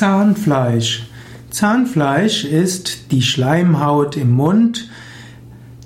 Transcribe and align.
Zahnfleisch. 0.00 1.02
Zahnfleisch 1.50 2.46
ist 2.46 3.12
die 3.12 3.20
Schleimhaut 3.20 4.16
im 4.16 4.30
Mund, 4.30 4.88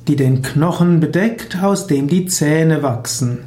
die 0.06 0.14
den 0.14 0.40
Knochen 0.40 1.00
bedeckt, 1.00 1.60
aus 1.60 1.89
dem 1.89 2.07
die 2.07 2.27
Zähne 2.27 2.85
wachsen. 2.85 3.41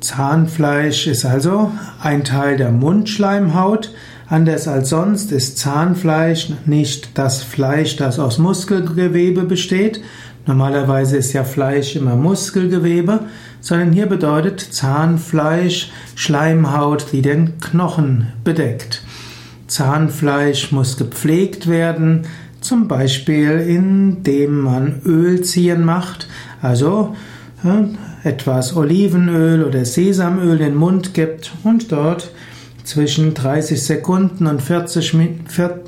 Zahnfleisch 0.00 1.06
ist 1.06 1.24
also 1.24 1.72
ein 1.98 2.24
Teil 2.24 2.58
der 2.58 2.72
Mundschleimhaut. 2.72 3.94
Anders 4.28 4.68
als 4.68 4.90
sonst 4.90 5.32
ist 5.32 5.56
Zahnfleisch 5.56 6.50
nicht 6.66 7.16
das 7.16 7.42
Fleisch, 7.42 7.96
das 7.96 8.18
aus 8.18 8.36
Muskelgewebe 8.36 9.44
besteht. 9.44 10.02
Normalerweise 10.44 11.16
ist 11.16 11.32
ja 11.32 11.42
Fleisch 11.42 11.96
immer 11.96 12.16
Muskelgewebe, 12.16 13.20
sondern 13.62 13.92
hier 13.92 14.10
bedeutet 14.10 14.60
Zahnfleisch 14.60 15.90
Schleimhaut, 16.16 17.06
die 17.12 17.22
den 17.22 17.58
Knochen 17.60 18.26
bedeckt. 18.44 19.02
Zahnfleisch 19.72 20.70
muss 20.70 20.98
gepflegt 20.98 21.66
werden, 21.66 22.26
zum 22.60 22.88
Beispiel 22.88 23.52
indem 23.52 24.60
man 24.60 25.00
Ölziehen 25.06 25.82
macht, 25.82 26.28
also 26.60 27.16
etwas 28.22 28.76
Olivenöl 28.76 29.64
oder 29.64 29.86
Sesamöl 29.86 30.58
in 30.58 30.58
den 30.58 30.74
Mund 30.74 31.14
gibt 31.14 31.52
und 31.64 31.90
dort 31.90 32.32
zwischen 32.84 33.32
30 33.32 33.82
Sekunden 33.82 34.46
und 34.46 34.60
40 34.60 35.14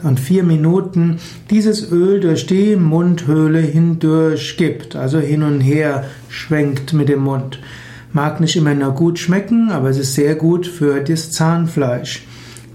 und 0.03 0.19
4 0.19 0.45
Minuten 0.45 1.19
dieses 1.51 1.93
Öl 1.93 2.21
durch 2.21 2.47
die 2.47 2.77
Mundhöhle 2.77 3.61
hindurch 3.61 4.57
gibt, 4.57 4.97
also 4.97 5.19
hin 5.19 5.43
und 5.43 5.61
her 5.61 6.05
schwenkt 6.31 6.95
mit 6.95 7.11
dem 7.11 7.21
Mund. 7.21 7.59
Mag 8.15 8.41
nicht 8.41 8.57
immer 8.57 8.75
nur 8.75 8.93
gut 8.93 9.19
schmecken, 9.19 9.71
aber 9.71 9.91
es 9.91 9.99
ist 9.99 10.15
sehr 10.15 10.37
gut 10.37 10.67
für 10.67 11.01
das 11.01 11.33
Zahnfleisch. 11.33 12.23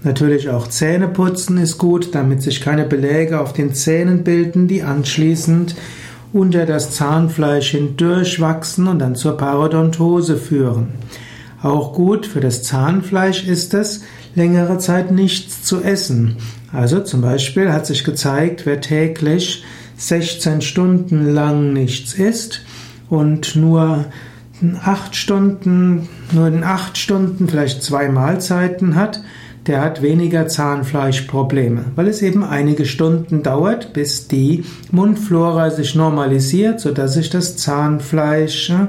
Natürlich 0.02 0.48
auch 0.48 0.68
Zähne 0.68 1.08
putzen 1.08 1.58
ist 1.58 1.76
gut, 1.76 2.14
damit 2.14 2.42
sich 2.42 2.60
keine 2.60 2.84
Beläge 2.84 3.40
auf 3.40 3.52
den 3.52 3.74
Zähnen 3.74 4.24
bilden, 4.24 4.66
die 4.66 4.82
anschließend 4.82 5.74
unter 6.32 6.64
das 6.64 6.92
Zahnfleisch 6.92 7.70
hindurch 7.70 8.40
wachsen 8.40 8.88
und 8.88 9.00
dann 9.00 9.14
zur 9.14 9.36
Parodontose 9.36 10.36
führen. 10.36 10.88
Auch 11.62 11.92
gut 11.92 12.26
für 12.26 12.40
das 12.40 12.62
Zahnfleisch 12.62 13.44
ist 13.46 13.74
es, 13.74 14.02
längere 14.34 14.78
Zeit 14.78 15.10
nichts 15.10 15.62
zu 15.64 15.82
essen. 15.82 16.36
Also 16.72 17.00
zum 17.00 17.20
Beispiel 17.20 17.72
hat 17.72 17.84
sich 17.84 18.04
gezeigt, 18.04 18.64
wer 18.64 18.80
täglich 18.80 19.64
16 19.96 20.62
Stunden 20.62 21.34
lang 21.34 21.74
nichts 21.74 22.14
isst 22.14 22.62
und 23.10 23.56
nur 23.56 24.06
acht 24.82 25.16
Stunden, 25.16 26.08
nur 26.32 26.46
in 26.46 26.64
acht 26.64 26.96
Stunden 26.96 27.48
vielleicht 27.48 27.82
zwei 27.82 28.08
Mahlzeiten 28.08 28.94
hat, 28.94 29.20
der 29.66 29.82
hat 29.82 30.02
weniger 30.02 30.48
Zahnfleischprobleme, 30.48 31.84
weil 31.94 32.08
es 32.08 32.22
eben 32.22 32.44
einige 32.44 32.86
Stunden 32.86 33.42
dauert, 33.42 33.92
bis 33.92 34.26
die 34.26 34.64
Mundflora 34.90 35.70
sich 35.70 35.94
normalisiert, 35.94 36.80
sodass 36.80 37.14
sich 37.14 37.30
das 37.30 37.56
Zahnfleisch 37.56 38.70
äh, 38.70 38.86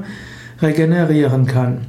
regenerieren 0.62 1.46
kann. 1.46 1.82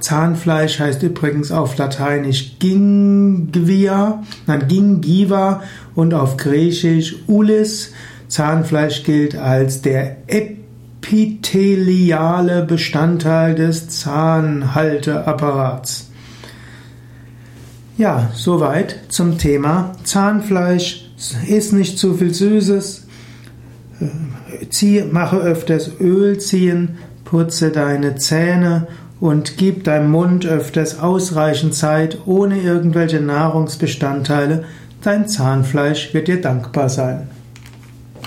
Zahnfleisch 0.00 0.80
heißt 0.80 1.02
übrigens 1.02 1.50
auf 1.50 1.78
Lateinisch 1.78 2.58
Gingvia, 2.58 4.22
nein, 4.46 4.68
Gingiva 4.68 5.62
und 5.94 6.12
auf 6.12 6.36
Griechisch 6.36 7.16
Ulis. 7.26 7.94
Zahnfleisch 8.28 9.04
gilt 9.04 9.34
als 9.34 9.80
der 9.80 10.18
epitheliale 10.26 12.64
Bestandteil 12.64 13.54
des 13.54 13.88
Zahnhalteapparats. 13.88 16.07
Ja, 17.98 18.30
soweit 18.32 18.96
zum 19.08 19.38
Thema 19.38 19.92
Zahnfleisch. 20.04 21.10
Iss 21.48 21.72
nicht 21.72 21.98
zu 21.98 22.14
viel 22.14 22.32
Süßes. 22.32 23.08
Zieh, 24.70 25.02
mache 25.02 25.38
öfters 25.38 25.90
Öl 25.98 26.38
ziehen, 26.38 26.98
putze 27.24 27.70
deine 27.72 28.14
Zähne 28.14 28.86
und 29.18 29.56
gib 29.56 29.82
deinem 29.82 30.12
Mund 30.12 30.46
öfters 30.46 31.00
ausreichend 31.00 31.74
Zeit 31.74 32.18
ohne 32.24 32.60
irgendwelche 32.60 33.20
Nahrungsbestandteile. 33.20 34.64
Dein 35.02 35.26
Zahnfleisch 35.26 36.14
wird 36.14 36.28
dir 36.28 36.40
dankbar 36.40 36.88
sein. 36.88 37.26